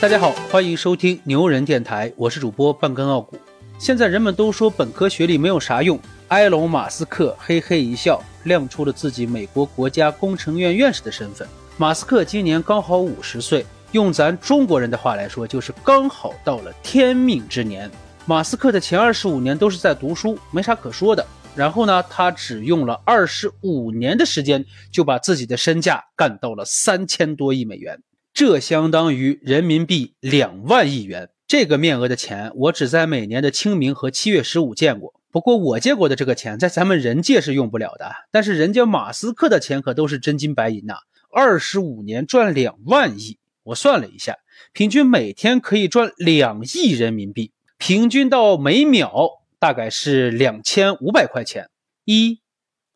[0.00, 3.36] 大家好，欢迎收听牛人电台，我是主播半根傲骨。
[3.80, 11.48] 现在人们都说本科学历没有啥用，埃隆·马斯克嘿嘿一笑，亮出了自己美国国家工程院院士的身份。
[11.76, 17.90] 马斯克今年刚好五十岁，用咱中国人的话来说，就是刚好到了天命之年。
[18.24, 21.26] 马斯克的前二十五年都是在读书，没啥可说的。
[21.56, 28.00] 然后呢，他只用了二十五年的时间，就把自己的身价干到了三千多亿美元。
[28.38, 35.20] 这相当于人民币两万亿元，这个面额的钱，我只在每年的清明和七月十五见过。
[35.32, 38.12] 不过我见过的这个钱，在咱们人界是用不了的。
[38.30, 40.98] 但是人家马斯克的钱可都是真金白银呐！
[41.32, 44.36] 二十五年赚两万亿，我算了一下，
[44.72, 51.70] 平均每天可以赚两亿人民币，平均到每秒大概是两千五百块钱。
[52.04, 52.40] 一、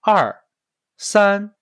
[0.00, 0.44] 二、
[0.96, 1.54] 三、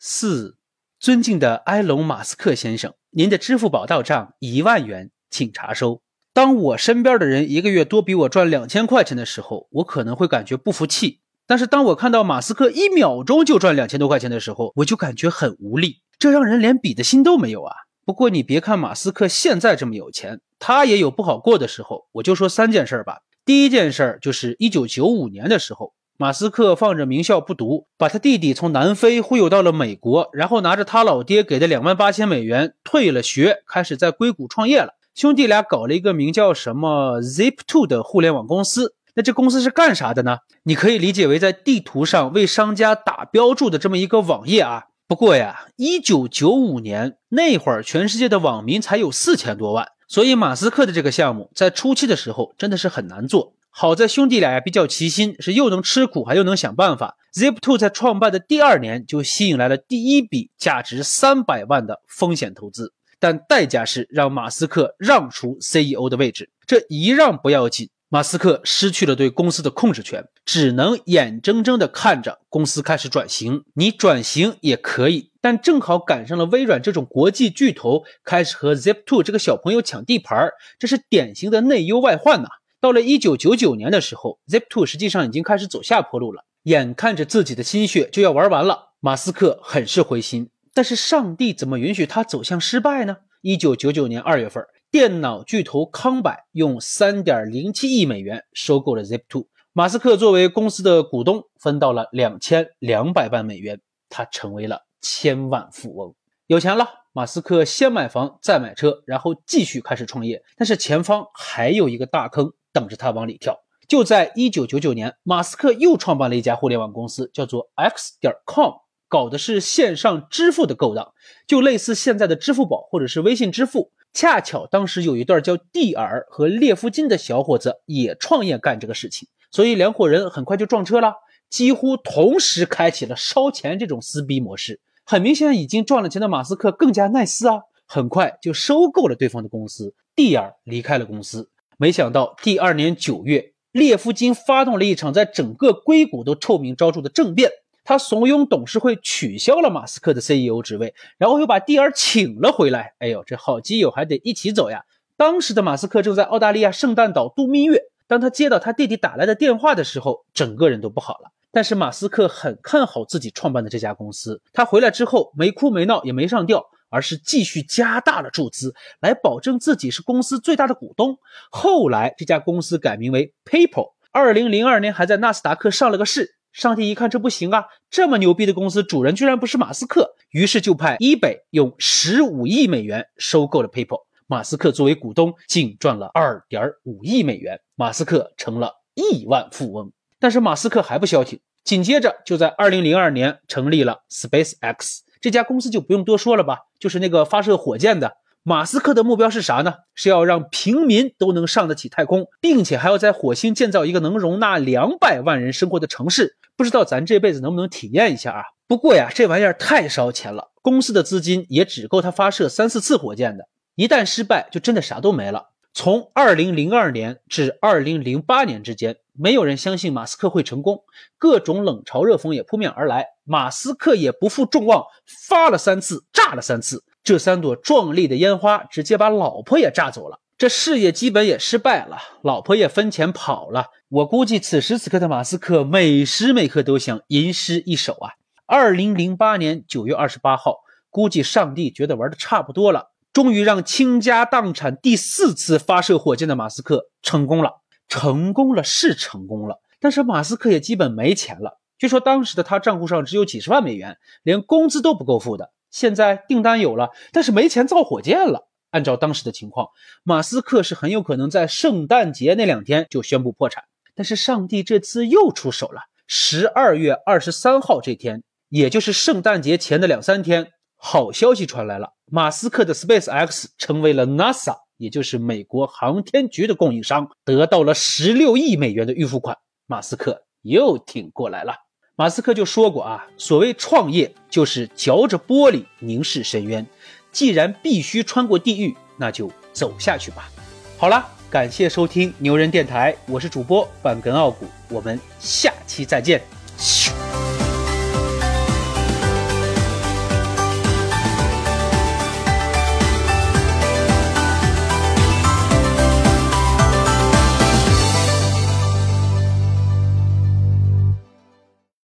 [0.00, 0.56] 四，
[0.98, 2.92] 尊敬的埃隆·马斯克先生。
[3.14, 6.00] 您的支付宝到账一万元，请查收。
[6.32, 11.20] 当我身边的人一个月多比我赚两千块钱的时候，我可能会感觉不服气。
[11.46, 15.98] 但是当我看到马斯克一秒钟就赚两千多块钱的时候，我就感觉很无力。
[16.18, 17.76] 这让人连比的心都没有啊！
[18.06, 22.06] 不过你别看马斯克现在这么有钱，他也有不好过的时候。
[22.12, 23.18] 我就说三件事吧。
[23.44, 25.92] 第一件事儿就是一九九五年的时候。
[26.18, 34.94] 马斯克放着名校不读，把他弟弟从南非忽悠到了美国，然后拿着他老爹给的两万八千美元退了学，开始在硅谷创业了。
[35.14, 38.94] 兄弟俩搞了一个名叫什么 Zip2 的互联网公司。
[39.14, 40.38] 那这公司是干啥的呢？
[40.62, 44.84] 你可以理解为在地图上为商家打标注的这么一个网页啊。
[45.08, 53.54] 不过呀，一九九五年那会儿，全世界的网民才有四千多万，所以马斯克的这个项目在初期的时候真的是很难做。
[53.74, 57.16] 好在兄弟俩呀比较齐心，是又能吃苦还又能想办法。
[57.34, 66.50] Zip2 在创办的第二年就吸引来了第一笔价值三百万的风险投资，但代价是让马斯克让出 CEO 的位置。
[66.66, 73.64] 这一让不要紧，马斯克失去了对公司的控制权，只能眼睁睁地看着公司开始转型。
[73.74, 82.48] 你转型也可以，但正好赶上了微软这种国际巨头开始和 Zip2 这个小朋友抢地盘儿，这是典型的内忧外患呐。
[82.82, 90.50] 到了一九九九年的时候，Zip2 实际上已经开始走下坡路了，眼看着自己的心血就要玩完了，马斯克很是灰心。
[90.74, 93.18] 但是上帝怎么允许他走向失败呢？
[93.40, 106.16] 一九九九年二月份，电脑巨头康柏用三点零七亿美元收购了 Zip2，马斯克作为公司的股东，分到了两千两百万美元，他成为了千万富翁，
[106.48, 106.88] 有钱了。
[107.12, 112.52] 马斯克先买房，再买车，然后继续开始创业，但是前方还有一个大坑。
[112.72, 113.60] 等着他往里跳。
[113.88, 118.74] 就在一九九九年，马斯克又创办了一家互联网公司，叫做 X 点 com，
[119.08, 121.12] 搞的是线上支付的勾当，
[121.46, 123.90] 就类似现在的支付宝或者是微信支付。
[124.14, 131.14] 恰巧当时有一段叫蒂尔和列夫金的小伙子也创业干这个事情，所以两伙人很快就撞车了，
[131.50, 134.80] 几乎同时开启了烧钱这种撕逼模式。
[135.04, 139.94] 很明显，已经赚了钱的马斯克更加耐撕啊，很快就收购了对方的公司。
[140.14, 141.50] 蒂尔离开了公司。
[141.82, 147.50] 没想到第二年九月，列夫金发动了一场在整个硅谷都臭名昭著的政变。
[147.82, 152.94] 他怂恿董事会取消了马斯克的 CEO 职位，然后又把蒂尔请了回来。
[153.00, 154.84] 哎呦，这好基友还得一起走呀！
[155.16, 157.82] 当时的马斯克正在澳大利亚圣诞岛度蜜月。
[158.06, 161.32] 当他接到他弟弟打来的电话的时候，整个人都不好了。
[161.50, 164.40] 但是马斯克很看好自己创办的这家公司。
[164.52, 166.64] 他回来之后没哭没闹，也没上吊。
[166.92, 171.18] 而是继续加大了注资，来保证自己是公司最大的股东。
[171.50, 176.36] 后来这家公司改名为 PayPal，二零零二年还在纳斯达克上了个市。
[176.52, 184.02] 上帝一看这不行啊，这么牛逼的公司主人居然不是马斯克，于是就派 eBay 用十五亿美元收购了 PayPal。
[184.26, 189.92] 马斯克作为股东，净赚了二点五亿美元，马斯克成了亿万富翁。
[190.20, 194.98] 但是马斯克还不消停，紧接着就在二零零二年成立了 SpaceX。
[195.22, 198.16] 这家公司就不用多说了吧，就是那个发射火箭的。
[198.42, 199.74] 马斯克的目标是啥呢？
[199.94, 206.36] 是要让平民都能上得起太空，并且还要在火星建造一个能容纳两百万人生活的城市。
[206.56, 208.42] 不知道咱这辈子能不能体验一下啊？
[208.66, 213.44] 不过呀，这玩意儿太烧钱了，公司的资金也只够他发射三四次火箭的。
[213.76, 215.50] 一旦失败，就真的啥都没了。
[215.72, 218.96] 从二零零二年至二零零八年之间。
[219.12, 220.84] 没有人相信马斯克会成功，
[221.18, 223.06] 各种冷嘲热讽也扑面而来。
[223.24, 224.84] 马斯克也不负众望，
[225.28, 226.84] 发了三次，炸了三次。
[227.04, 233.66] 这三朵壮丽的烟花直接把老婆也炸走了，这事业基本也失败了，老婆也分钱跑了。
[233.88, 238.12] 我估计此时此刻的马斯克每时每刻都想吟诗一首啊。
[238.46, 240.60] 二零零八年九月二十八号，
[240.90, 242.90] 估计上帝觉得玩的差不多了。
[243.12, 247.61] 终于让倾家荡产第四次发射火箭的马斯克成功了，
[247.92, 251.60] 成功了是成功了，但是马斯克也基本没钱了。
[251.76, 255.52] 据说当时的他账户上只有几十万美元，连工资都不够付的。
[255.70, 258.48] 现在订单有了，但是没钱造火箭了。
[258.70, 259.68] 按照当时的情况，
[260.04, 263.64] 马斯克是很有可能在圣诞节那两天就宣布破产。
[263.94, 265.82] 但是上帝这次又出手了。
[266.06, 279.38] 十二月二十三号这天，也就是圣诞节前的两三天，好消息传来了：马斯克的 Space X 成为了 NASA，也就是美国航天局的供应商，得到了十六亿美元的预付款。
[279.68, 281.54] 马斯克又挺过来了。
[281.94, 286.66] 马斯克就说过啊，所谓创业就是嚼着玻璃凝视深渊。
[287.12, 290.28] 既然必须穿过地狱，那就走下去吧。
[290.76, 296.20] 好了，感谢收听牛人电台，我是主播半根傲骨，我们下期再见。